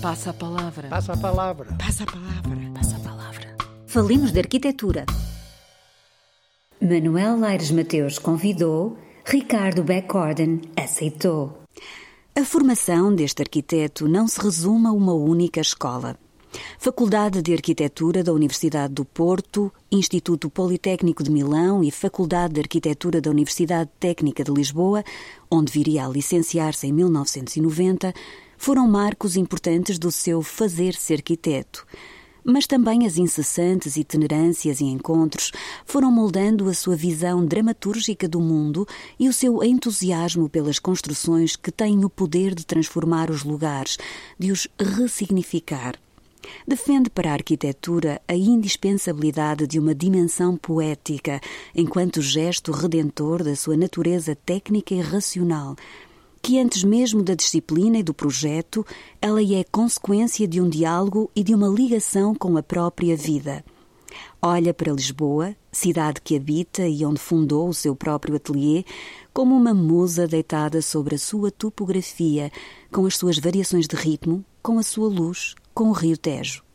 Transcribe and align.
Passa 0.00 0.30
a 0.30 0.32
palavra. 0.32 0.88
Passa 0.88 1.12
a 1.12 1.16
palavra. 1.16 1.76
Passa 1.76 2.04
a 2.04 2.06
palavra. 2.06 2.70
Passa 2.74 2.96
a 2.96 3.00
palavra. 3.00 3.56
Falemos 3.86 4.32
de 4.32 4.38
arquitetura. 4.38 5.04
Manuel 6.80 7.44
Aires 7.44 7.70
Mateus 7.70 8.18
convidou, 8.18 8.96
Ricardo 9.26 9.84
Beckorden 9.84 10.62
aceitou. 10.74 11.58
A 12.34 12.42
formação 12.46 13.14
deste 13.14 13.42
arquiteto 13.42 14.08
não 14.08 14.26
se 14.26 14.40
resume 14.40 14.86
a 14.86 14.92
uma 14.92 15.12
única 15.12 15.60
escola. 15.60 16.16
Faculdade 16.78 17.42
de 17.42 17.52
Arquitetura 17.52 18.24
da 18.24 18.32
Universidade 18.32 18.94
do 18.94 19.04
Porto, 19.04 19.70
Instituto 19.92 20.48
Politécnico 20.48 21.22
de 21.22 21.30
Milão 21.30 21.84
e 21.84 21.90
Faculdade 21.90 22.54
de 22.54 22.60
Arquitetura 22.60 23.20
da 23.20 23.30
Universidade 23.30 23.90
Técnica 24.00 24.42
de 24.42 24.50
Lisboa, 24.50 25.04
onde 25.50 25.70
viria 25.70 26.06
a 26.06 26.08
licenciar-se 26.08 26.86
em 26.86 26.92
1990, 26.92 28.14
foram 28.60 28.86
marcos 28.86 29.38
importantes 29.38 29.98
do 29.98 30.12
seu 30.12 30.42
fazer-se 30.42 31.14
arquiteto. 31.14 31.86
Mas 32.44 32.66
também 32.66 33.06
as 33.06 33.16
incessantes 33.16 33.96
itinerâncias 33.96 34.82
e 34.82 34.84
encontros 34.84 35.50
foram 35.86 36.12
moldando 36.12 36.68
a 36.68 36.74
sua 36.74 36.94
visão 36.94 37.42
dramatúrgica 37.42 38.28
do 38.28 38.38
mundo 38.38 38.86
e 39.18 39.30
o 39.30 39.32
seu 39.32 39.64
entusiasmo 39.64 40.46
pelas 40.46 40.78
construções 40.78 41.56
que 41.56 41.72
têm 41.72 42.04
o 42.04 42.10
poder 42.10 42.54
de 42.54 42.66
transformar 42.66 43.30
os 43.30 43.44
lugares, 43.44 43.96
de 44.38 44.52
os 44.52 44.68
ressignificar. 44.78 45.98
Defende 46.68 47.08
para 47.08 47.30
a 47.30 47.34
arquitetura 47.34 48.20
a 48.28 48.34
indispensabilidade 48.34 49.66
de 49.66 49.78
uma 49.78 49.94
dimensão 49.94 50.54
poética, 50.54 51.40
enquanto 51.74 52.20
gesto 52.20 52.72
redentor 52.72 53.42
da 53.42 53.56
sua 53.56 53.76
natureza 53.76 54.36
técnica 54.36 54.94
e 54.94 55.00
racional, 55.00 55.76
que 56.42 56.58
antes 56.58 56.84
mesmo 56.84 57.22
da 57.22 57.34
disciplina 57.34 57.98
e 57.98 58.02
do 58.02 58.14
projeto, 58.14 58.84
ela 59.20 59.42
é 59.42 59.64
consequência 59.64 60.46
de 60.48 60.60
um 60.60 60.68
diálogo 60.68 61.30
e 61.34 61.42
de 61.42 61.54
uma 61.54 61.68
ligação 61.68 62.34
com 62.34 62.56
a 62.56 62.62
própria 62.62 63.16
vida. 63.16 63.64
Olha 64.42 64.72
para 64.72 64.92
Lisboa, 64.92 65.54
cidade 65.70 66.20
que 66.22 66.36
habita 66.36 66.86
e 66.86 67.04
onde 67.04 67.20
fundou 67.20 67.68
o 67.68 67.74
seu 67.74 67.94
próprio 67.94 68.36
atelier, 68.36 68.84
como 69.32 69.54
uma 69.54 69.74
musa 69.74 70.26
deitada 70.26 70.82
sobre 70.82 71.14
a 71.14 71.18
sua 71.18 71.50
topografia, 71.50 72.50
com 72.90 73.06
as 73.06 73.16
suas 73.16 73.38
variações 73.38 73.86
de 73.86 73.96
ritmo, 73.96 74.44
com 74.62 74.78
a 74.78 74.82
sua 74.82 75.08
luz, 75.08 75.54
com 75.74 75.90
o 75.90 75.92
rio 75.92 76.16
Tejo. 76.16 76.69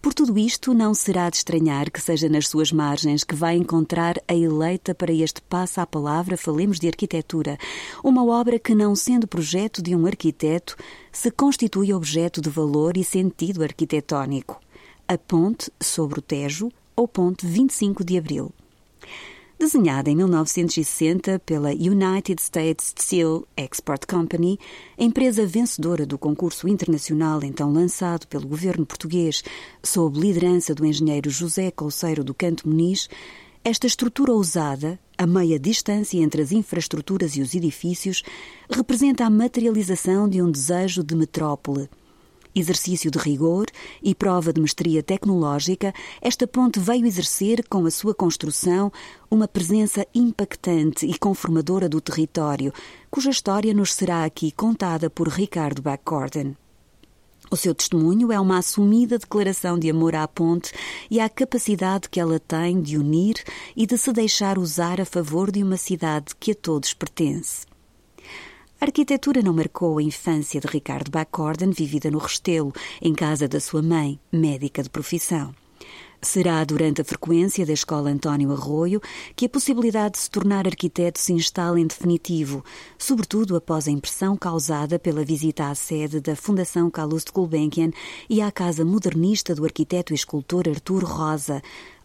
Por 0.00 0.14
tudo 0.14 0.38
isto, 0.38 0.74
não 0.74 0.94
será 0.94 1.30
de 1.30 1.36
estranhar 1.36 1.90
que 1.90 2.00
seja 2.00 2.28
nas 2.28 2.48
suas 2.48 2.72
margens 2.72 3.24
que 3.24 3.34
vai 3.34 3.56
encontrar 3.56 4.16
a 4.28 4.34
eleita 4.34 4.94
para 4.94 5.12
este 5.12 5.40
passo 5.42 5.80
à 5.80 5.86
palavra 5.86 6.36
Falemos 6.36 6.78
de 6.78 6.88
Arquitetura, 6.88 7.58
uma 8.02 8.24
obra 8.24 8.58
que, 8.58 8.74
não 8.74 8.94
sendo 8.94 9.26
projeto 9.26 9.82
de 9.82 9.94
um 9.94 10.06
arquiteto, 10.06 10.76
se 11.10 11.30
constitui 11.30 11.92
objeto 11.92 12.40
de 12.40 12.50
valor 12.50 12.96
e 12.96 13.04
sentido 13.04 13.62
arquitetónico. 13.62 14.60
A 15.06 15.18
Ponte 15.18 15.70
sobre 15.80 16.18
o 16.18 16.22
Tejo, 16.22 16.70
ou 16.94 17.08
Ponte 17.08 17.46
25 17.46 18.04
de 18.04 18.18
Abril. 18.18 18.52
Desenhada 19.58 20.10
em 20.10 20.16
1960 20.16 21.38
pela 21.40 21.70
United 21.70 22.42
States 22.42 22.92
Steel 22.98 23.46
Export 23.56 24.06
Company, 24.06 24.58
empresa 24.98 25.46
vencedora 25.46 26.04
do 26.04 26.18
concurso 26.18 26.66
internacional 26.66 27.40
então 27.44 27.72
lançado 27.72 28.26
pelo 28.26 28.48
governo 28.48 28.84
português 28.84 29.44
sob 29.82 30.18
liderança 30.18 30.74
do 30.74 30.84
engenheiro 30.84 31.30
José 31.30 31.70
Colseiro 31.70 32.24
do 32.24 32.34
Canto 32.34 32.68
Muniz, 32.68 33.08
esta 33.62 33.86
estrutura 33.86 34.32
ousada, 34.32 34.98
a 35.16 35.26
meia 35.26 35.60
distância 35.60 36.18
entre 36.18 36.42
as 36.42 36.50
infraestruturas 36.50 37.36
e 37.36 37.40
os 37.40 37.54
edifícios, 37.54 38.24
representa 38.68 39.24
a 39.24 39.30
materialização 39.30 40.28
de 40.28 40.42
um 40.42 40.50
desejo 40.50 41.04
de 41.04 41.14
metrópole– 41.14 41.88
Exercício 42.54 43.10
de 43.10 43.18
rigor 43.18 43.66
e 44.02 44.14
prova 44.14 44.52
de 44.52 44.60
mestria 44.60 45.02
tecnológica, 45.02 45.94
esta 46.20 46.46
ponte 46.46 46.78
veio 46.78 47.06
exercer, 47.06 47.66
com 47.66 47.86
a 47.86 47.90
sua 47.90 48.14
construção, 48.14 48.92
uma 49.30 49.48
presença 49.48 50.06
impactante 50.14 51.06
e 51.06 51.18
conformadora 51.18 51.88
do 51.88 51.98
território, 51.98 52.72
cuja 53.10 53.30
história 53.30 53.72
nos 53.72 53.94
será 53.94 54.24
aqui 54.24 54.50
contada 54.52 55.08
por 55.08 55.28
Ricardo 55.28 55.80
Backgordon. 55.80 56.54
O 57.50 57.56
seu 57.56 57.74
testemunho 57.74 58.30
é 58.30 58.38
uma 58.38 58.58
assumida 58.58 59.18
declaração 59.18 59.78
de 59.78 59.88
amor 59.88 60.14
à 60.14 60.28
ponte 60.28 60.72
e 61.10 61.20
à 61.20 61.28
capacidade 61.28 62.08
que 62.08 62.20
ela 62.20 62.38
tem 62.38 62.80
de 62.80 62.98
unir 62.98 63.42
e 63.74 63.86
de 63.86 63.96
se 63.96 64.12
deixar 64.12 64.58
usar 64.58 65.00
a 65.00 65.04
favor 65.06 65.50
de 65.50 65.62
uma 65.62 65.76
cidade 65.76 66.34
que 66.38 66.52
a 66.52 66.54
todos 66.54 66.92
pertence. 66.92 67.71
A 68.82 68.84
arquitetura 68.84 69.40
não 69.42 69.52
marcou 69.52 69.98
a 69.98 70.02
infância 70.02 70.60
de 70.60 70.66
Ricardo 70.66 71.08
Backorden, 71.08 71.70
vivida 71.70 72.10
no 72.10 72.18
Restelo, 72.18 72.72
em 73.00 73.14
casa 73.14 73.46
da 73.46 73.60
sua 73.60 73.80
mãe, 73.80 74.18
médica 74.32 74.82
de 74.82 74.90
profissão. 74.90 75.54
Será 76.20 76.64
durante 76.64 77.00
a 77.00 77.04
frequência 77.04 77.64
da 77.64 77.72
Escola 77.72 78.10
António 78.10 78.50
Arroio 78.50 79.00
que 79.36 79.46
a 79.46 79.48
possibilidade 79.48 80.14
de 80.14 80.18
se 80.18 80.28
tornar 80.28 80.66
arquiteto 80.66 81.20
se 81.20 81.32
instala 81.32 81.78
em 81.78 81.86
definitivo, 81.86 82.64
sobretudo 82.98 83.54
após 83.54 83.86
a 83.86 83.92
impressão 83.92 84.36
causada 84.36 84.98
pela 84.98 85.24
visita 85.24 85.68
à 85.68 85.74
sede 85.76 86.20
da 86.20 86.34
Fundação 86.34 86.90
Calouste 86.90 87.30
Gulbenkian 87.30 87.92
e 88.28 88.42
à 88.42 88.50
casa 88.50 88.84
modernista 88.84 89.54
do 89.54 89.64
arquiteto 89.64 90.12
e 90.12 90.16
escultor 90.16 90.68
Artur 90.68 91.04
Rosa, 91.04 91.62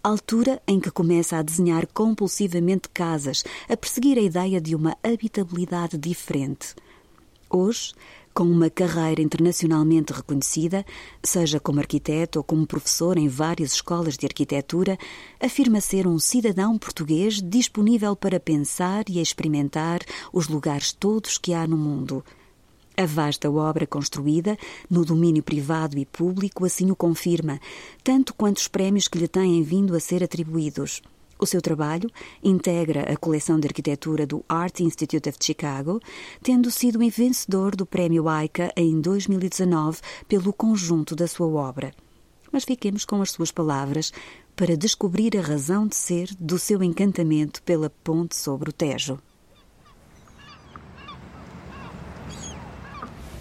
altura 0.07 0.61
em 0.67 0.79
que 0.79 0.89
começa 0.89 1.37
a 1.37 1.41
desenhar 1.41 1.85
compulsivamente 1.87 2.87
casas, 2.89 3.43
a 3.67 3.75
perseguir 3.75 4.17
a 4.17 4.21
ideia 4.21 4.61
de 4.61 4.73
uma 4.73 4.95
habitabilidade 5.03 5.97
diferente. 5.97 6.73
Hoje, 7.49 7.93
com 8.33 8.43
uma 8.43 8.69
carreira 8.69 9.21
internacionalmente 9.21 10.13
reconhecida, 10.13 10.85
seja 11.23 11.59
como 11.59 11.79
arquiteto 11.79 12.39
ou 12.39 12.43
como 12.43 12.67
professor 12.67 13.17
em 13.17 13.27
várias 13.27 13.73
escolas 13.73 14.15
de 14.15 14.25
arquitetura, 14.25 14.97
afirma 15.41 15.81
ser 15.81 16.07
um 16.07 16.19
cidadão 16.19 16.77
português 16.77 17.41
disponível 17.41 18.15
para 18.15 18.39
pensar 18.39 19.03
e 19.09 19.19
experimentar 19.19 20.01
os 20.31 20.47
lugares 20.47 20.93
todos 20.93 21.37
que 21.37 21.53
há 21.53 21.67
no 21.67 21.77
mundo– 21.77 22.23
a 22.97 23.05
vasta 23.05 23.49
obra 23.49 23.85
construída, 23.85 24.57
no 24.89 25.05
domínio 25.05 25.43
privado 25.43 25.99
e 25.99 26.05
público, 26.05 26.65
assim 26.65 26.89
o 26.89 26.95
confirma, 26.95 27.61
tanto 28.03 28.33
quanto 28.33 28.57
os 28.57 28.67
prémios 28.67 29.07
que 29.07 29.19
lhe 29.19 29.27
têm 29.27 29.61
vindo 29.61 29.95
a 29.95 29.99
ser 29.99 30.23
atribuídos. 30.23 31.03
O 31.39 31.45
seu 31.45 31.61
trabalho 31.61 32.09
integra 32.43 33.03
a 33.03 33.15
coleção 33.15 33.59
de 33.59 33.67
arquitetura 33.67 34.25
do 34.25 34.43
Art 34.49 34.79
Institute 34.79 35.29
of 35.29 35.37
Chicago, 35.39 36.01
tendo 36.41 36.71
sido 36.71 36.97
vencedor 36.97 37.75
do 37.75 37.85
Prémio 37.85 38.27
AICA 38.27 38.73
em 38.75 38.99
2019 38.99 39.99
pelo 40.27 40.51
conjunto 40.51 41.15
da 41.15 41.27
sua 41.27 41.47
obra. 41.47 41.93
Mas 42.51 42.63
fiquemos 42.63 43.05
com 43.05 43.21
as 43.21 43.29
suas 43.29 43.51
palavras 43.51 44.11
para 44.55 44.75
descobrir 44.75 45.37
a 45.37 45.41
razão 45.41 45.85
de 45.85 45.95
ser 45.95 46.29
do 46.39 46.57
seu 46.57 46.81
encantamento 46.81 47.61
pela 47.61 47.91
ponte 48.03 48.35
sobre 48.35 48.71
o 48.71 48.73
Tejo. 48.73 49.19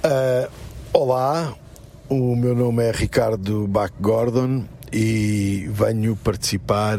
Uh, 0.06 0.48
olá, 0.92 1.52
o 2.08 2.36
meu 2.36 2.54
nome 2.54 2.80
é 2.84 2.92
Ricardo 2.92 3.66
Bach 3.66 3.92
Gordon 4.00 4.64
e 4.92 5.68
venho 5.72 6.14
participar 6.14 6.96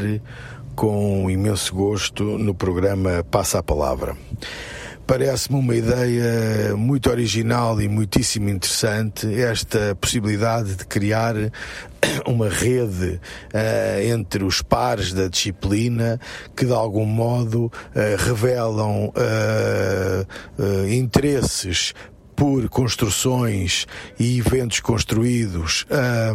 com 0.75 1.31
imenso 1.31 1.73
gosto 1.73 2.25
no 2.37 2.53
programa 2.53 3.25
Passa 3.31 3.59
a 3.59 3.63
Palavra. 3.63 4.17
Parece-me 5.07 5.57
uma 5.57 5.73
ideia 5.73 6.75
muito 6.75 7.09
original 7.09 7.81
e 7.81 7.87
muitíssimo 7.87 8.49
interessante 8.49 9.41
esta 9.41 9.95
possibilidade 9.95 10.75
de 10.75 10.85
criar 10.85 11.33
uma 12.27 12.49
rede 12.49 13.21
uh, 13.53 14.01
entre 14.03 14.43
os 14.43 14.61
pares 14.61 15.13
da 15.13 15.29
disciplina 15.29 16.19
que 16.53 16.65
de 16.65 16.73
algum 16.73 17.05
modo 17.05 17.67
uh, 17.67 18.25
revelam 18.25 19.13
uh, 19.15 20.89
interesses 20.89 21.93
por 22.37 22.69
construções 22.69 23.87
e 24.19 24.37
eventos 24.37 24.79
construídos 24.79 25.85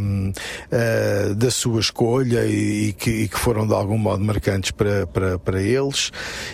um, 0.00 0.30
uh, 0.30 0.32
ah, 0.72 1.34
da 1.34 1.48
sua 1.48 1.78
escolha 1.78 2.44
e, 2.44 2.88
e, 2.88 2.92
que, 2.92 3.10
e, 3.10 3.28
que, 3.28 3.38
foram 3.38 3.64
de 3.68 3.72
algum 3.72 3.96
modo 3.96 4.24
marcantes 4.24 4.72
para, 4.72 5.06
para, 5.06 5.38
para 5.38 5.62
eles 5.62 6.10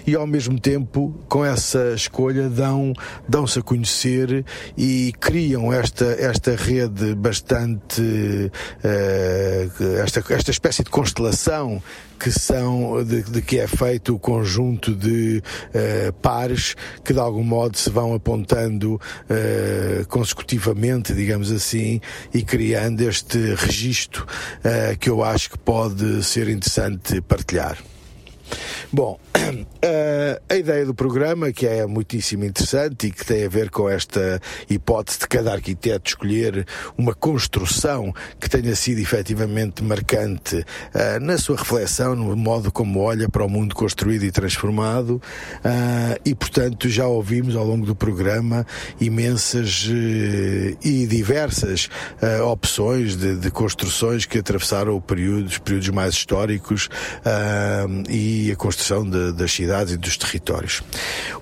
e 0.06 0.14
ao 0.14 0.26
mesmo 0.26 0.60
tempo 0.60 1.18
com 1.30 1.42
essa 1.42 1.94
escolha 1.94 2.50
dão, 2.50 2.92
dão-se 3.26 3.58
a 3.58 3.62
conhecer 3.62 4.44
e 4.76 5.14
criam 5.18 5.72
esta, 5.72 6.04
esta 6.04 6.54
rede 6.54 7.14
bastante 7.14 8.02
uh, 8.02 9.98
esta, 10.02 10.22
esta 10.28 10.50
espécie 10.50 10.84
de 10.84 10.90
constelação 10.90 11.82
que 12.18 12.30
são 12.30 13.02
de, 13.04 13.22
de, 13.22 13.42
que 13.42 13.58
é 13.58 13.66
feito 13.66 14.14
o 14.14 14.18
conjunto 14.18 14.94
de 14.94 15.42
uh, 15.68 16.12
pares 16.14 16.74
que 17.04 17.12
de 17.12 17.18
algum 17.18 17.44
modo 17.44 17.76
se 17.76 17.90
vão 17.90 18.14
apontando 18.14 18.94
uh, 18.94 20.06
consecutivamente, 20.08 21.14
digamos 21.14 21.50
assim, 21.50 22.00
e 22.34 22.42
criando 22.42 23.00
este 23.02 23.54
registro 23.54 24.24
uh, 24.24 24.98
que 24.98 25.08
eu 25.08 25.22
acho 25.22 25.50
que 25.50 25.58
pode 25.58 26.22
ser 26.24 26.48
interessante 26.48 27.20
partilhar. 27.20 27.78
Bom, 28.92 29.18
a 30.48 30.54
ideia 30.54 30.84
do 30.84 30.94
programa, 30.94 31.52
que 31.52 31.66
é 31.66 31.86
muitíssimo 31.86 32.44
interessante 32.44 33.06
e 33.06 33.10
que 33.10 33.24
tem 33.24 33.44
a 33.44 33.48
ver 33.48 33.70
com 33.70 33.88
esta 33.88 34.40
hipótese 34.68 35.20
de 35.20 35.28
cada 35.28 35.52
arquiteto 35.52 36.10
escolher 36.10 36.66
uma 36.96 37.14
construção 37.14 38.12
que 38.40 38.48
tenha 38.48 38.74
sido 38.74 39.00
efetivamente 39.00 39.82
marcante 39.82 40.56
uh, 40.56 41.20
na 41.20 41.38
sua 41.38 41.56
reflexão, 41.56 42.14
no 42.14 42.36
modo 42.36 42.70
como 42.70 43.00
olha 43.00 43.28
para 43.28 43.44
o 43.44 43.48
mundo 43.48 43.74
construído 43.74 44.24
e 44.24 44.30
transformado, 44.30 45.20
uh, 45.64 46.20
e 46.24 46.34
portanto 46.34 46.88
já 46.88 47.06
ouvimos 47.06 47.56
ao 47.56 47.64
longo 47.64 47.86
do 47.86 47.94
programa 47.94 48.66
imensas 49.00 49.88
e 50.82 51.06
diversas 51.06 51.88
opções 52.44 53.16
de, 53.16 53.36
de, 53.36 53.50
construções 53.50 54.24
que 54.26 54.38
atravessaram 54.38 54.96
o 54.96 55.00
período, 55.00 55.46
os 55.46 55.58
períodos 55.58 55.88
mais 55.90 56.14
históricos 56.14 56.88
e 58.08 58.50
a 58.52 58.56
construção 58.68 59.08
de, 59.08 59.32
das 59.32 59.50
cidades 59.50 59.94
e 59.94 59.96
dos 59.96 60.18
territórios. 60.18 60.82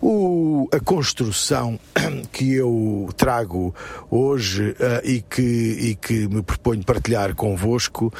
O, 0.00 0.68
a 0.72 0.78
construção 0.78 1.78
que 2.30 2.54
eu 2.54 3.08
trago 3.16 3.74
hoje 4.08 4.70
uh, 4.70 5.04
e, 5.04 5.22
que, 5.22 5.42
e 5.42 5.94
que 5.96 6.28
me 6.28 6.40
proponho 6.40 6.84
partilhar 6.84 7.34
convosco 7.34 8.12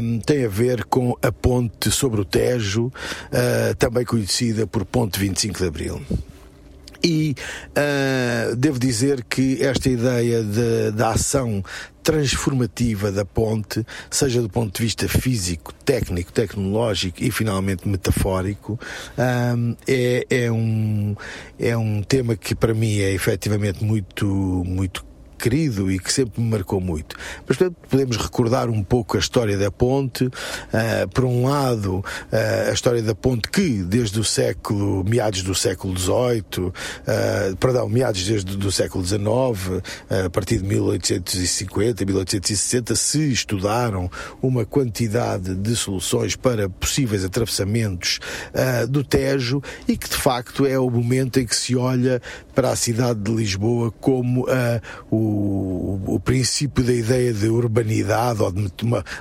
um, 0.00 0.20
tem 0.20 0.44
a 0.44 0.48
ver 0.48 0.84
com 0.84 1.16
a 1.20 1.32
ponte 1.32 1.90
sobre 1.90 2.20
o 2.20 2.24
Tejo, 2.24 2.86
uh, 2.86 3.74
também 3.76 4.04
conhecida 4.04 4.64
por 4.64 4.84
Ponte 4.84 5.18
25 5.18 5.58
de 5.58 5.66
Abril. 5.66 6.00
E 7.02 7.34
uh, 7.70 8.54
devo 8.54 8.78
dizer 8.78 9.24
que 9.28 9.60
esta 9.60 9.88
ideia 9.88 10.42
da 10.92 11.10
ação 11.10 11.64
transformativa 12.06 13.10
da 13.10 13.24
ponte, 13.24 13.84
seja 14.08 14.40
do 14.40 14.48
ponto 14.48 14.76
de 14.76 14.84
vista 14.84 15.08
físico, 15.08 15.74
técnico, 15.84 16.32
tecnológico 16.32 17.20
e 17.20 17.32
finalmente 17.32 17.88
metafórico, 17.88 18.78
um, 19.18 19.74
é, 19.88 20.24
é, 20.30 20.52
um, 20.52 21.16
é 21.58 21.76
um 21.76 22.04
tema 22.04 22.36
que 22.36 22.54
para 22.54 22.72
mim 22.72 23.00
é 23.00 23.10
efetivamente 23.12 23.82
muito, 23.82 24.24
muito 24.24 25.04
querido 25.36 25.90
e 25.90 25.98
que 25.98 26.12
sempre 26.12 26.40
me 26.40 26.50
marcou 26.50 26.80
muito. 26.80 27.16
Mas, 27.46 27.56
portanto, 27.56 27.76
podemos 27.88 28.16
recordar 28.16 28.68
um 28.68 28.82
pouco 28.82 29.16
a 29.16 29.20
história 29.20 29.56
da 29.56 29.70
ponte. 29.70 30.24
Uh, 30.24 31.08
por 31.12 31.24
um 31.24 31.46
lado, 31.48 31.98
uh, 31.98 32.70
a 32.70 32.72
história 32.72 33.02
da 33.02 33.14
ponte 33.14 33.48
que, 33.48 33.82
desde 33.82 34.18
o 34.18 34.24
século, 34.24 35.04
meados 35.04 35.42
do 35.42 35.54
século 35.54 35.96
XVIII, 35.96 36.66
uh, 36.66 36.72
ah, 37.06 37.56
perdão, 37.58 37.88
meados 37.88 38.24
desde 38.24 38.56
do 38.56 38.70
século 38.70 39.04
XIX, 39.04 39.82
a 40.26 40.30
partir 40.30 40.58
de 40.58 40.64
1850, 40.64 42.04
1860, 42.04 42.94
se 42.94 43.32
estudaram 43.32 44.10
uma 44.42 44.64
quantidade 44.64 45.54
de 45.54 45.76
soluções 45.76 46.36
para 46.36 46.68
possíveis 46.68 47.24
atravessamentos 47.24 48.18
do 48.88 49.04
Tejo 49.04 49.62
e 49.86 49.96
que, 49.96 50.08
de 50.08 50.16
facto, 50.16 50.66
é 50.66 50.78
o 50.78 50.90
momento 50.90 51.38
em 51.40 51.46
que 51.46 51.54
se 51.54 51.76
olha 51.76 52.20
para 52.54 52.70
a 52.70 52.76
cidade 52.76 53.20
de 53.20 53.32
Lisboa 53.32 53.92
como 54.00 54.46
o 55.10 55.25
o, 55.26 56.20
princípio 56.26 56.82
da 56.82 56.92
ideia 56.92 57.32
de 57.32 57.48
urbanidade 57.48 58.42
ou 58.42 58.50
de, 58.50 58.68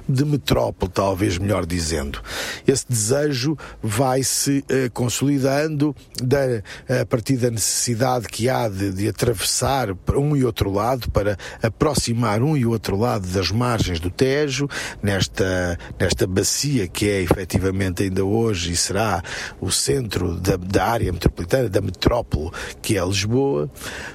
de 0.10 0.26
metrópole, 0.26 0.92
talvez 0.92 1.38
melhor 1.38 1.66
dizendo. 1.66 2.20
Esse 2.68 2.86
desejo 2.90 3.56
vai-se 3.82 4.60
uh, 4.60 4.92
consolidando 4.92 5.96
da, 6.22 6.64
a 7.02 7.06
partir 7.06 7.38
da 7.38 7.52
necessidade 7.52 8.28
que 8.28 8.50
há 8.50 8.68
de, 8.68 8.92
de 8.92 9.08
atravessar 9.08 9.96
um 10.16 10.36
e 10.36 10.44
outro 10.44 10.72
lado, 10.72 11.12
para 11.12 11.38
aproximar 11.62 12.42
um 12.42 12.58
e 12.58 12.66
outro 12.66 12.98
lado 12.98 13.28
das 13.28 13.52
margens 13.52 14.00
do 14.00 14.10
Tejo, 14.10 14.68
nesta, 15.02 15.78
nesta 16.00 16.26
bacia 16.26 16.88
que 16.88 17.08
é 17.08 17.22
efetivamente 17.22 18.02
ainda 18.02 18.26
hoje 18.26 18.72
e 18.72 18.76
será 18.76 19.22
o 19.62 19.72
centro 19.72 20.40
da, 20.40 20.58
da 20.58 20.86
área 20.86 21.12
metropolitana, 21.12 21.70
da 21.70 21.82
metrópole 21.82 22.50
que 22.82 22.98
é 22.98 23.06
Lisboa, 23.06 23.70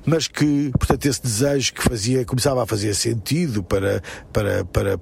mas 0.04 0.26
que, 0.26 0.70
portanto, 0.76 1.06
esse 1.06 1.22
desejo 1.22 1.72
que 1.80 1.88
fazia, 1.88 2.24
começava 2.24 2.62
a 2.62 2.66
fazer 2.66 2.94
sentido 2.94 3.62
para, 3.62 4.02
para, 4.32 4.64
para 4.66 5.00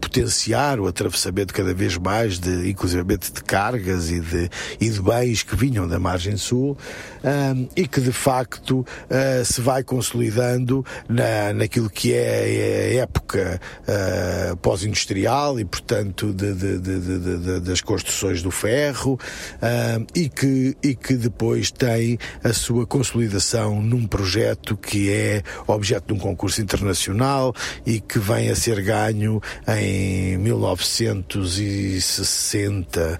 potenciar 0.00 0.80
o 0.80 0.86
atravessamento 0.86 1.52
cada 1.52 1.74
vez 1.74 1.96
mais 1.96 2.38
de, 2.38 2.70
inclusivamente 2.70 3.30
de 3.32 3.42
cargas 3.44 4.10
e 4.10 4.20
de, 4.20 4.50
e 4.80 4.88
de 4.88 5.00
bens 5.00 5.42
que 5.42 5.54
vinham 5.54 5.86
da 5.86 5.98
margem 5.98 6.36
sul 6.36 6.76
um, 7.22 7.68
e 7.76 7.86
que 7.86 8.00
de 8.00 8.12
facto 8.12 8.80
uh, 8.80 9.44
se 9.44 9.60
vai 9.60 9.84
consolidando 9.84 10.84
na, 11.08 11.52
naquilo 11.52 11.90
que 11.90 12.14
é 12.14 12.96
a 12.98 13.02
época 13.02 13.60
uh, 13.82 14.56
pós-industrial 14.56 15.60
e 15.60 15.64
portanto 15.64 16.32
de, 16.32 16.54
de, 16.54 17.60
das 17.60 17.80
construções 17.80 18.42
do 18.42 18.50
ferro 18.50 19.14
uh, 19.14 20.06
e, 20.14 20.28
que, 20.28 20.76
e 20.82 20.94
que 20.94 21.14
depois 21.14 21.70
tem 21.70 22.18
a 22.42 22.52
sua 22.52 22.86
consolidação 22.86 23.82
num 23.82 24.06
projeto 24.06 24.76
que 24.76 25.10
é 25.10 25.42
objeto 25.66 26.08
de 26.08 26.14
um 26.14 26.18
concurso 26.18 26.62
internacional 26.62 27.54
e 27.84 28.00
que 28.00 28.18
vem 28.18 28.48
a 28.48 28.56
ser 28.56 28.80
ganho 28.82 29.40
em 29.68 29.89
em 29.90 30.38
1960 30.38 33.10
uh, 33.10 33.18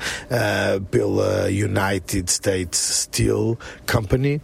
pela 0.86 1.44
United 1.46 2.30
States 2.30 2.78
Steel 2.78 3.58
Company 3.90 4.36
uh, 4.36 4.40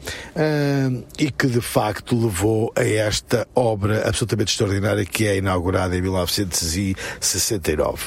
e 1.18 1.30
que 1.30 1.46
de 1.46 1.60
facto 1.60 2.18
levou 2.20 2.72
a 2.74 2.82
esta 2.84 3.46
obra 3.54 4.08
absolutamente 4.08 4.52
extraordinária 4.52 5.04
que 5.04 5.26
é 5.26 5.36
inaugurada 5.36 5.94
em 5.96 6.02
1969. 6.02 8.04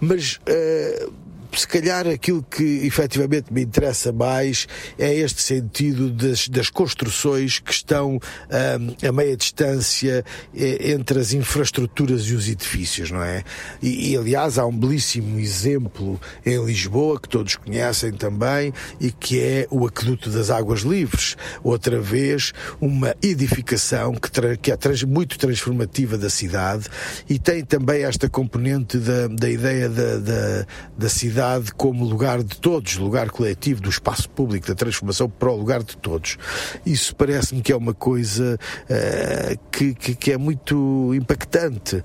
Mas 0.00 0.36
uh, 0.36 1.12
se 1.58 1.68
calhar 1.68 2.06
aquilo 2.06 2.42
que 2.42 2.86
efetivamente 2.86 3.52
me 3.52 3.62
interessa 3.62 4.10
mais 4.12 4.66
é 4.98 5.14
este 5.14 5.42
sentido 5.42 6.10
das, 6.10 6.48
das 6.48 6.70
construções 6.70 7.58
que 7.58 7.72
estão 7.72 8.14
um, 8.14 9.06
a 9.06 9.12
meia 9.12 9.36
distância 9.36 10.24
eh, 10.56 10.92
entre 10.92 11.20
as 11.20 11.32
infraestruturas 11.32 12.22
e 12.22 12.34
os 12.34 12.48
edifícios, 12.48 13.10
não 13.10 13.22
é? 13.22 13.44
E, 13.82 14.12
e, 14.12 14.16
aliás 14.16 14.58
há 14.58 14.64
um 14.64 14.76
belíssimo 14.76 15.38
exemplo 15.38 16.20
em 16.44 16.64
Lisboa 16.64 17.20
que 17.20 17.28
todos 17.28 17.56
conhecem 17.56 18.12
também 18.12 18.72
e 18.98 19.10
que 19.10 19.40
é 19.40 19.66
o 19.70 19.86
Aqueduto 19.86 20.30
das 20.30 20.50
Águas 20.50 20.80
Livres. 20.80 21.36
Outra 21.62 22.00
vez, 22.00 22.52
uma 22.80 23.14
edificação 23.22 24.14
que, 24.14 24.30
que 24.56 24.72
é 24.72 24.76
trans, 24.76 25.02
muito 25.02 25.38
transformativa 25.38 26.16
da 26.16 26.30
cidade 26.30 26.86
e 27.28 27.38
tem 27.38 27.62
também 27.64 28.04
esta 28.04 28.28
componente 28.28 28.96
da, 28.96 29.28
da 29.28 29.50
ideia 29.50 29.88
da, 29.88 30.16
da, 30.18 30.66
da 30.96 31.08
cidade 31.08 31.41
cidade 31.42 31.72
como 31.74 32.04
lugar 32.04 32.42
de 32.42 32.56
todos, 32.56 32.96
lugar 32.96 33.28
coletivo 33.30 33.80
do 33.80 33.90
espaço 33.90 34.30
público, 34.30 34.68
da 34.68 34.76
transformação 34.76 35.28
para 35.28 35.50
o 35.50 35.56
lugar 35.56 35.82
de 35.82 35.96
todos. 35.96 36.38
Isso 36.86 37.16
parece-me 37.16 37.60
que 37.60 37.72
é 37.72 37.76
uma 37.76 37.92
coisa 37.92 38.56
uh, 38.84 39.58
que, 39.72 39.92
que, 39.94 40.14
que, 40.14 40.32
é 40.32 40.36
muito 40.36 41.12
impactante. 41.14 42.00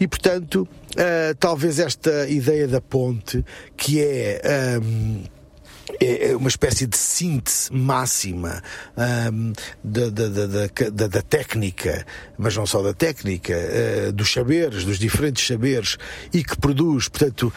E, 0.00 0.08
portanto, 0.08 0.68
uh, 0.92 1.34
talvez 1.38 1.78
esta 1.78 2.28
ideia 2.28 2.66
da 2.66 2.80
ponte, 2.80 3.44
que 3.76 4.02
é. 4.02 4.80
Um, 4.82 5.22
é, 6.00 6.30
é 6.30 6.36
uma 6.36 6.48
espécie 6.48 6.86
de 6.86 6.96
síntese 6.96 7.72
máxima 7.72 8.62
um, 9.32 9.52
da, 9.82 10.08
da, 10.10 10.28
da, 10.90 11.06
da, 11.06 11.22
técnica, 11.22 12.04
mas 12.38 12.56
não 12.56 12.66
só 12.66 12.82
da 12.82 12.92
técnica, 12.92 13.54
uh, 13.54 14.12
dos 14.12 14.32
saberes, 14.32 14.84
dos 14.84 14.98
diferentes 14.98 15.46
saberes, 15.46 15.96
e 16.32 16.42
que 16.42 16.56
produz, 16.56 17.08
portanto, 17.08 17.52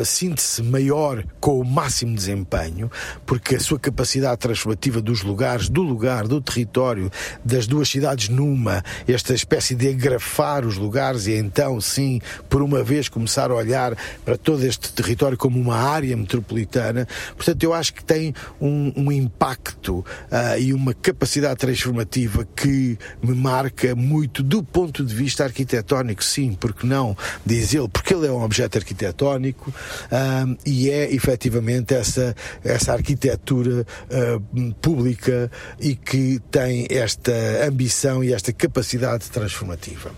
a 0.00 0.04
síntese 0.04 0.62
maior 0.62 1.24
com 1.40 1.60
o 1.60 1.64
máximo 1.64 2.14
desempenho, 2.14 2.90
porque 3.24 3.56
a 3.56 3.60
sua 3.60 3.78
capacidade 3.78 4.38
transformativa 4.38 5.00
dos 5.00 5.22
lugares, 5.22 5.68
do 5.68 5.82
lugar, 5.82 6.26
do 6.26 6.40
território, 6.40 7.10
das 7.44 7.66
duas 7.66 7.88
cidades 7.88 8.28
numa, 8.28 8.84
esta 9.06 9.34
espécie 9.34 9.74
de 9.74 9.88
agrafar 9.88 10.64
os 10.64 10.76
lugares 10.76 11.26
e 11.26 11.34
então, 11.34 11.80
sim, 11.80 12.20
por 12.48 12.62
uma 12.62 12.82
vez 12.82 13.08
começar 13.08 13.50
a 13.50 13.54
olhar 13.54 13.96
para 14.24 14.36
todo 14.36 14.64
este 14.64 14.92
território 14.92 15.36
como 15.36 15.58
uma 15.60 15.76
área 15.76 16.16
metropolitana. 16.16 17.06
Portanto, 17.36 17.62
eu 17.62 17.72
acho 17.76 17.94
que 17.94 18.04
tem 18.04 18.34
um, 18.60 18.92
um 18.96 19.12
impacto 19.12 19.98
uh, 19.98 20.58
e 20.58 20.72
uma 20.72 20.94
capacidade 20.94 21.56
transformativa 21.56 22.46
que 22.56 22.98
me 23.22 23.34
marca 23.34 23.94
muito 23.94 24.42
do 24.42 24.62
ponto 24.62 25.04
de 25.04 25.14
vista 25.14 25.44
arquitetónico, 25.44 26.22
sim, 26.22 26.56
porque 26.58 26.86
não, 26.86 27.16
diz 27.44 27.74
ele, 27.74 27.88
porque 27.88 28.14
ele 28.14 28.26
é 28.26 28.30
um 28.30 28.42
objeto 28.42 28.78
arquitetónico 28.78 29.70
uh, 29.70 30.58
e 30.64 30.90
é 30.90 31.12
efetivamente 31.12 31.94
essa, 31.94 32.34
essa 32.64 32.92
arquitetura 32.92 33.86
uh, 34.10 34.74
pública 34.74 35.50
e 35.80 35.94
que 35.94 36.40
tem 36.50 36.86
esta 36.90 37.32
ambição 37.66 38.22
e 38.22 38.32
esta 38.32 38.52
capacidade 38.52 39.30
transformativa. 39.30 40.10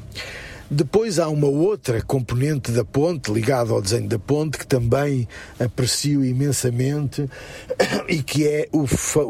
Depois 0.70 1.18
há 1.18 1.28
uma 1.28 1.46
outra 1.46 2.02
componente 2.02 2.70
da 2.72 2.84
ponte, 2.84 3.32
ligada 3.32 3.72
ao 3.72 3.80
desenho 3.80 4.06
da 4.06 4.18
ponte, 4.18 4.58
que 4.58 4.66
também 4.66 5.26
aprecio 5.58 6.22
imensamente 6.22 7.26
e 8.06 8.22
que 8.22 8.46
é 8.46 8.68
o, 8.70 8.84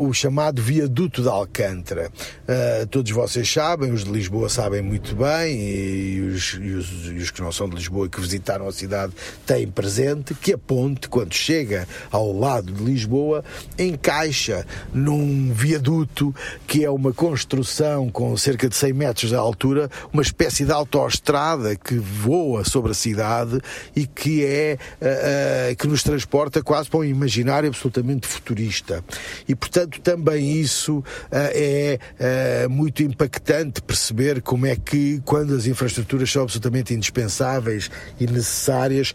o 0.05 0.13
chamado 0.13 0.61
viaduto 0.61 1.23
de 1.23 1.29
Alcântara. 1.29 2.11
Uh, 2.43 2.87
todos 2.89 3.13
vocês 3.13 3.49
sabem, 3.49 3.93
os 3.93 4.03
de 4.03 4.11
Lisboa 4.11 4.49
sabem 4.49 4.83
muito 4.83 5.15
bem, 5.15 5.61
e 5.61 6.21
os, 6.23 6.55
e, 6.55 6.71
os, 6.71 6.89
e 7.07 7.19
os 7.19 7.31
que 7.31 7.41
não 7.41 7.53
são 7.53 7.69
de 7.69 7.77
Lisboa 7.77 8.07
e 8.07 8.11
que 8.11 8.21
visitaram 8.21 8.67
a 8.67 8.73
cidade 8.73 9.13
têm 9.47 9.69
presente 9.69 10.35
que 10.35 10.55
a 10.55 10.59
ponte, 10.59 11.09
quando 11.09 11.35
chega 11.35 11.87
ao 12.11 12.37
lado 12.37 12.73
de 12.73 12.83
Lisboa, 12.83 13.45
encaixa 13.79 14.67
num 14.93 15.53
viaduto 15.53 16.35
que 16.67 16.85
é 16.85 16.91
uma 16.91 17.13
construção 17.13 18.11
com 18.11 18.37
cerca 18.37 18.69
de 18.69 18.75
100 18.75 18.93
metros 18.93 19.31
de 19.31 19.37
altura, 19.37 19.89
uma 20.13 20.23
espécie 20.23 20.65
de 20.65 20.73
autoestrada 20.73 21.28
que 21.77 21.97
voa 21.99 22.65
sobre 22.65 22.93
a 22.93 22.95
cidade 22.95 23.61
e 23.95 24.07
que 24.07 24.45
é 24.45 24.79
uh, 25.01 25.73
uh, 25.73 25.77
que 25.77 25.87
nos 25.87 26.03
transporta 26.03 26.63
quase 26.63 26.89
para 26.89 27.01
um 27.01 27.05
imaginário 27.05 27.69
absolutamente 27.69 28.27
futurista. 28.27 29.05
E 29.47 29.55
portanto 29.55 30.01
também 30.01 30.53
isso 30.53 30.99
uh, 30.99 31.05
é 31.31 32.69
muito 32.69 33.03
impactante 33.03 33.83
perceber 33.83 34.41
como 34.41 34.67
é 34.67 34.77
que 34.77 35.21
quando 35.25 35.55
as 35.55 35.67
infraestruturas 35.67 36.31
são 36.31 36.43
absolutamente 36.43 36.95
indispensáveis 36.95 37.91
e 38.19 38.27
necessárias 38.27 39.15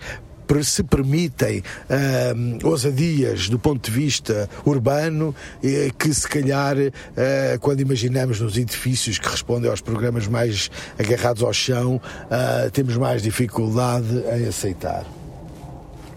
se 0.64 0.84
permitem 0.84 1.60
uh, 1.60 2.68
ousadias 2.68 3.50
do 3.50 3.60
ponto 3.60 3.90
de 3.90 3.98
vista 3.98 4.50
urbano 4.66 5.36
eh, 5.64 5.92
que 5.98 6.14
se 6.14 6.28
calhar 6.28 6.78
uh, 6.78 7.60
quando 7.60 7.82
imaginamos 7.82 8.40
nos 8.40 8.58
edifícios 8.58 9.18
que 9.18 9.28
respondem 9.28 9.70
aos 9.70 9.82
programas 9.82 10.28
mais 10.28 10.70
agarrados 10.98 11.44
ao 11.44 11.54
chão 11.54 11.96
uh, 11.96 12.72
temos 12.72 12.98
mais 12.98 13.22
dificuldade 13.22 14.24
em 14.36 14.48
aceitar. 14.48 15.23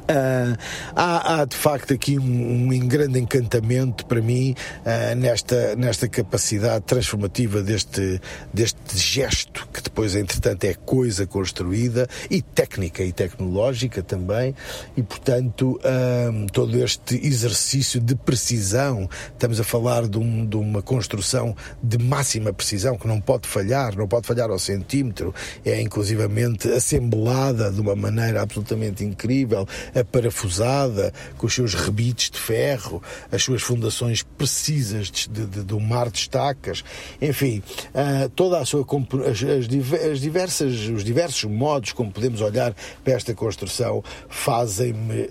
Uh, 0.08 0.56
há, 0.94 1.40
há, 1.40 1.44
de 1.44 1.56
facto 1.56 1.92
aqui 1.92 2.16
um, 2.16 2.72
um 2.72 2.78
grande 2.86 3.18
encantamento 3.18 4.06
para 4.06 4.20
mim 4.20 4.54
uh, 4.82 5.16
nesta, 5.16 5.75
nesta 5.75 6.08
capacidade 6.08 6.84
transformativa 6.84 7.60
deste, 7.60 8.20
deste 8.54 8.96
gesto, 8.96 9.66
que 9.72 9.82
depois, 9.82 10.14
entretanto, 10.14 10.62
é 10.62 10.75
coisa 10.75 11.26
construída 11.26 12.06
e 12.30 12.40
técnica 12.40 13.02
e 13.02 13.12
tecnológica 13.12 14.00
também, 14.00 14.54
e 14.96 15.02
portanto, 15.02 15.80
uh, 15.80 16.46
todo 16.52 16.78
este 16.80 17.16
exercício 17.26 18.00
de 18.00 18.14
precisão, 18.14 19.10
estamos 19.32 19.58
a 19.58 19.64
falar 19.64 20.06
de, 20.06 20.18
um, 20.18 20.46
de 20.46 20.56
uma 20.56 20.82
construção 20.82 21.56
de 21.82 21.98
máxima 21.98 22.52
precisão 22.52 22.96
que 22.96 23.08
não 23.08 23.20
pode 23.20 23.48
falhar, 23.48 23.96
não 23.96 24.06
pode 24.06 24.26
falhar 24.28 24.50
ao 24.50 24.58
centímetro, 24.58 25.34
é 25.64 25.80
inclusivamente 25.80 26.70
assemblada 26.70 27.72
de 27.72 27.80
uma 27.80 27.96
maneira 27.96 28.40
absolutamente 28.40 29.04
incrível 29.04 29.66
parafusada, 30.05 31.12
com 31.37 31.47
os 31.47 31.55
seus 31.55 31.75
rebites 31.75 32.31
de 32.31 32.38
ferro, 32.38 33.03
as 33.31 33.43
suas 33.43 33.62
fundações 33.62 34.23
precisas 34.23 35.11
de, 35.11 35.29
de, 35.29 35.65
de 35.65 35.75
um 35.75 35.81
mar 35.81 36.11
de 36.11 36.19
estacas, 36.19 36.85
enfim, 37.21 37.62
uh, 37.88 38.29
toda 38.31 38.59
a 38.59 38.65
sua 38.65 38.87
as, 39.29 39.43
as, 39.43 40.21
diversas, 40.21 40.88
os 40.88 41.05
diversos 41.05 41.45
modos 41.50 41.93
como 41.93 42.11
podemos 42.11 42.41
olhar 42.41 42.75
para 43.05 43.15
esta 43.15 43.35
construção 43.35 44.03
fazem-me 44.29 45.23
uh, 45.23 45.29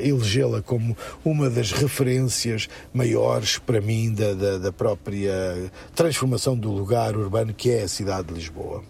elegê-la 0.00 0.62
como 0.62 0.96
uma 1.24 1.48
das 1.48 1.72
referências 1.72 2.68
maiores 2.92 3.58
para 3.58 3.80
mim 3.80 4.12
da, 4.12 4.34
da, 4.34 4.58
da 4.58 4.72
própria 4.72 5.70
transformação 5.94 6.56
do 6.56 6.70
lugar 6.70 7.16
urbano 7.16 7.52
que 7.54 7.70
é 7.70 7.82
a 7.82 7.88
cidade 7.88 8.28
de 8.28 8.34
Lisboa. 8.34 8.82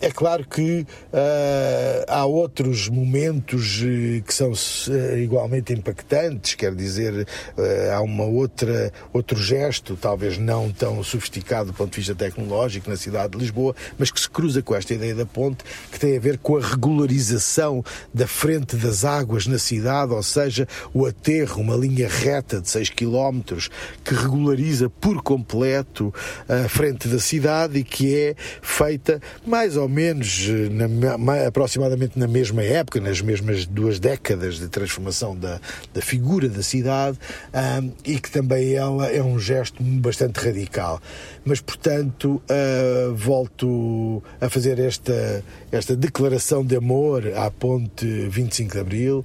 É 0.00 0.10
claro 0.10 0.46
que 0.46 0.80
uh, 0.82 2.04
há 2.06 2.26
outros 2.26 2.90
momentos 2.90 3.80
uh, 3.80 4.22
que 4.22 4.34
são 4.34 4.52
eh, 4.88 5.20
igualmente 5.20 5.72
impactantes, 5.72 6.54
quer 6.54 6.74
dizer, 6.74 7.26
eh, 7.56 7.90
há 7.92 8.00
uma 8.00 8.24
outra, 8.24 8.92
outro 9.12 9.40
gesto, 9.40 9.96
talvez 9.96 10.36
não 10.36 10.70
tão 10.70 11.02
sofisticado 11.02 11.70
do 11.70 11.72
ponto 11.72 11.92
de 11.92 11.96
vista 11.96 12.14
tecnológico 12.14 12.90
na 12.90 12.96
cidade 12.96 13.32
de 13.32 13.38
Lisboa, 13.38 13.74
mas 13.98 14.10
que 14.10 14.20
se 14.20 14.28
cruza 14.28 14.62
com 14.62 14.74
esta 14.74 14.92
ideia 14.94 15.14
da 15.14 15.24
ponte, 15.24 15.64
que 15.90 15.98
tem 15.98 16.16
a 16.16 16.20
ver 16.20 16.38
com 16.38 16.56
a 16.56 16.60
regularização 16.60 17.84
da 18.12 18.26
frente 18.26 18.76
das 18.76 19.04
águas 19.04 19.46
na 19.46 19.58
cidade, 19.58 20.12
ou 20.12 20.22
seja, 20.22 20.68
o 20.92 21.06
aterro, 21.06 21.62
uma 21.62 21.76
linha 21.76 22.08
reta 22.08 22.60
de 22.60 22.68
6 22.68 22.90
km, 22.90 23.40
que 24.04 24.14
regulariza 24.14 24.90
por 24.90 25.22
completo 25.22 26.12
a 26.48 26.68
frente 26.68 27.08
da 27.08 27.18
cidade 27.18 27.78
e 27.78 27.84
que 27.84 28.14
é 28.14 28.34
feita 28.60 29.20
mais 29.46 29.76
ou 29.76 29.88
menos 29.88 30.46
eh, 30.48 30.68
na, 30.68 31.46
aproximadamente 31.46 32.18
na 32.18 32.28
mesma 32.28 32.62
época, 32.62 33.00
nas 33.00 33.20
mesmas 33.20 33.66
duas 33.66 33.98
décadas 33.98 34.58
de 34.58 34.68
transformação 34.68 35.36
da, 35.36 35.60
da 35.94 36.02
figura 36.02 36.48
da 36.48 36.62
cidade, 36.62 37.18
um, 37.54 37.90
e 38.04 38.18
que 38.18 38.30
também 38.30 38.74
ela 38.74 39.06
é 39.08 39.22
um 39.22 39.38
gesto 39.38 39.82
bastante 39.82 40.38
radical. 40.38 41.00
Mas, 41.44 41.60
portanto, 41.60 42.42
uh, 42.50 43.14
volto 43.14 44.22
a 44.40 44.48
fazer 44.48 44.78
esta, 44.78 45.42
esta 45.72 45.96
declaração 45.96 46.64
de 46.64 46.76
amor 46.76 47.26
à 47.34 47.50
Ponte 47.50 48.06
25 48.06 48.74
de 48.74 48.80
Abril 48.80 49.18
uh, 49.18 49.24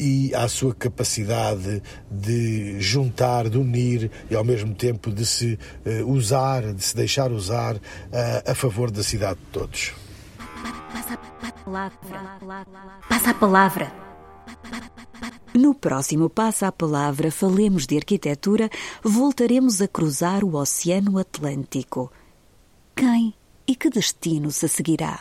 e 0.00 0.34
à 0.34 0.46
sua 0.48 0.74
capacidade 0.74 1.82
de 2.10 2.80
juntar, 2.80 3.48
de 3.48 3.58
unir 3.58 4.10
e 4.30 4.36
ao 4.36 4.44
mesmo 4.44 4.74
tempo 4.74 5.10
de 5.10 5.26
se 5.26 5.58
uh, 5.84 6.10
usar, 6.10 6.72
de 6.72 6.82
se 6.82 6.94
deixar 6.94 7.32
usar 7.32 7.76
a 8.46 8.54
favor 8.54 8.90
da 8.90 9.02
cidade 9.02 9.13
cidade 9.14 9.38
de 9.38 9.46
todos. 9.52 9.94
Passa 13.08 13.30
a 13.30 13.34
palavra. 13.34 13.92
No 15.54 15.72
próximo 15.72 16.28
Passa 16.28 16.66
a 16.66 16.72
Palavra, 16.72 17.30
falemos 17.30 17.86
de 17.86 17.96
arquitetura, 17.96 18.68
voltaremos 19.04 19.80
a 19.80 19.86
cruzar 19.86 20.42
o 20.42 20.56
Oceano 20.56 21.16
Atlântico. 21.16 22.10
Quem 22.96 23.34
e 23.68 23.76
que 23.76 23.88
destino 23.88 24.50
se 24.50 24.68
seguirá? 24.68 25.20